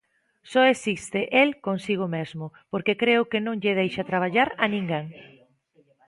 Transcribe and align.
Só 0.51 0.61
existe 0.73 1.19
el 1.41 1.49
consigo 1.67 2.05
mesmo, 2.15 2.45
porque 2.71 2.99
creo 3.01 3.21
que 3.31 3.43
non 3.45 3.59
lle 3.61 3.77
deixa 3.81 4.07
traballar 4.11 4.49
a 4.63 4.65
ninguén. 4.75 5.05